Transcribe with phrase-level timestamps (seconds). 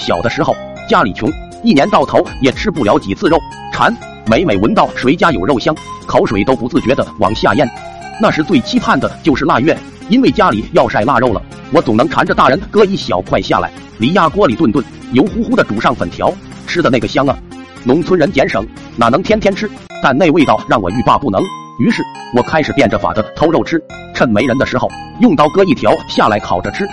[0.00, 0.56] 小的时候
[0.88, 1.30] 家里穷，
[1.62, 3.38] 一年到头也吃不了几次肉，
[3.72, 3.94] 馋，
[4.26, 5.76] 每每闻到谁家有肉香，
[6.06, 7.68] 口水都不自觉的往下咽。
[8.20, 9.76] 那时最期盼的就是腊月，
[10.08, 16.32] 因为家里要晒腊肉了，我总能缠着大人割一小块下来，离压锅里炖炖，油乎乎的煮上粉条，
[16.66, 17.36] 吃的那个香啊！
[17.84, 19.70] 农村人俭省，哪能天天吃？
[20.02, 21.42] 但那味道让我欲罢不能。
[21.78, 22.02] 于是，
[22.34, 23.82] 我开始变着法的偷肉吃，
[24.14, 24.88] 趁没人的时候，
[25.20, 26.86] 用刀割一条下来烤着吃。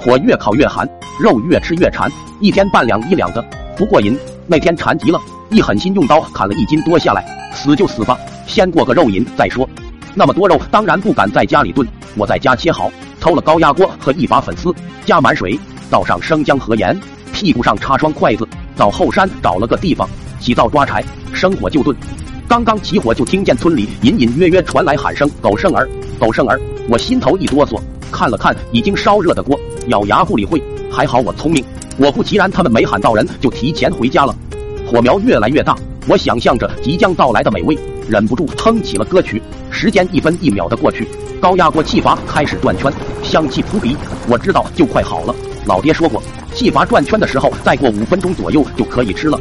[0.00, 0.88] 火越烤越寒，
[1.20, 2.10] 肉越吃越馋，
[2.40, 3.44] 一天半两一两的
[3.76, 4.16] 不过瘾。
[4.46, 9.68] 那天馋极了，一狠心用刀砍了一斤多下来，死就死吧，先过个肉瘾再说。
[10.14, 12.90] 那么多肉，当然不敢在家里炖，我在家切好，
[13.20, 14.74] 偷了高压锅和一把粉丝，
[15.06, 15.58] 加满水，
[15.90, 16.98] 倒上生姜和盐，
[17.32, 20.08] 屁股上插双筷子，到后山找了个地方
[20.40, 21.96] 起灶抓柴，生火就炖。
[22.48, 29.58] 刚刚起火，就听见村里隐隐约约传来喊声：“狗剩儿，狗剩儿！”我心头一哆嗦，看了看已经烧热的锅。
[29.86, 31.64] 咬牙不理会，还好我聪明，
[31.98, 34.34] 果不其然，他们没喊到人就提前回家了。
[34.86, 35.74] 火苗越来越大，
[36.06, 39.42] 我想象着即将到来的美味，忍不住哼起了歌曲。
[39.70, 41.08] 时间一分一秒的过去，
[41.40, 43.96] 高压锅气阀开始转圈，香气扑鼻。
[44.28, 46.22] 我知道就快好了，老爹说过，
[46.54, 49.40] 气阀转圈的时候，再过五分钟左右就可以吃了。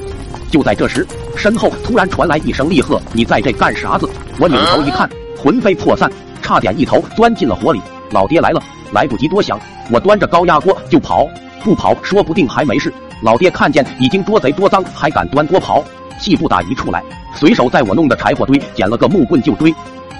[0.49, 6.09] 就在这时，身后突然传来一声厉喝：“你在这干啥子？”我扭头一看，魂飞魄散，
[6.41, 7.81] 差点一头钻进了火里。
[8.11, 8.63] 老爹来了！
[8.91, 11.27] 来不及多想，我端着高压锅就跑，
[11.63, 12.93] 不跑说不定还没事。
[13.21, 15.83] 老爹看见已经捉贼多脏，还敢端锅跑，
[16.19, 17.03] 气不打一处来，
[17.35, 19.73] 随手在我弄的柴火堆捡了个木棍就追。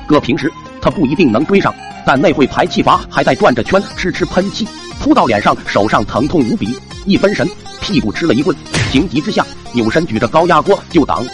[0.08, 1.74] 搁平时他不一定能追上，
[2.06, 4.68] 但那会排气阀还在转着圈，哧哧喷气，
[5.00, 6.78] 扑到脸上，手上疼痛无比。
[7.06, 7.50] 一分神，
[7.82, 8.56] 屁股吃了一棍，
[8.92, 11.26] 情急之下扭身举着高压锅就挡，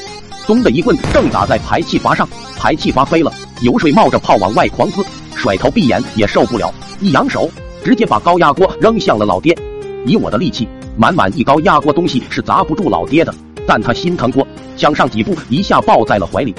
[0.45, 2.27] 咚的一棍正打在排气阀上，
[2.57, 5.05] 排气阀飞了，油水冒着泡往外狂滋。
[5.35, 7.49] 甩头闭眼也受不了，一扬手，
[7.83, 9.55] 直接把高压锅扔向了老爹。
[10.05, 13.33] 以我的力气，满满一高压锅东西是砸不住老爹的。
[13.67, 16.55] 但他心疼锅，想上几步，一下抱在了怀里。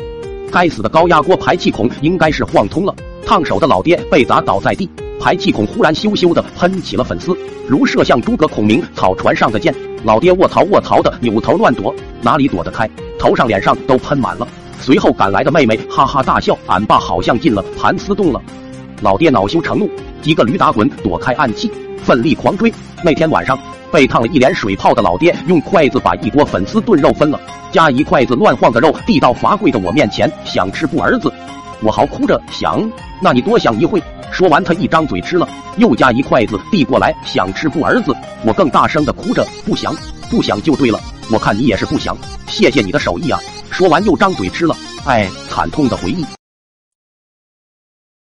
[0.52, 2.94] 该死的高压锅排气孔应该是晃通了，
[3.26, 4.88] 烫手的老爹被砸倒在地，
[5.18, 9.74] 排气孔忽然咻咻的喷起了粉丝，如射向诸葛孔明草船上的箭。
[10.04, 12.88] 老爹卧槽卧槽的扭头乱躲，哪里躲得开？
[13.18, 14.46] 头上脸上都喷满了。
[14.80, 18.40] 随后赶来的妹妹哈哈大笑，俺爸好像进了盘丝洞了。
[19.02, 19.88] 老爹恼羞成怒，
[20.22, 21.70] 几个驴打滚躲开暗器，
[22.02, 22.72] 奋力狂追。
[23.04, 23.58] 那天晚上，
[23.92, 27.40] 被烫了一脸水泡的老爹用筷子把一锅粉丝炖肉分了，
[27.72, 31.32] 夹一筷子乱晃的肉递到罚跪的我面前，想吃不儿子。
[31.80, 32.90] 我嚎哭着想，
[33.22, 34.02] 那你多想一会。
[34.30, 35.48] 说完，他一张嘴吃了，
[35.78, 38.14] 又夹一筷子递过来，想吃不儿子。
[38.44, 39.94] 我更大声的哭着，不想，
[40.28, 41.00] 不想就对了。
[41.30, 43.38] 我看你也是不想，谢谢你的手艺啊。
[43.70, 46.24] 说完又张嘴吃了，哎，惨痛的回忆。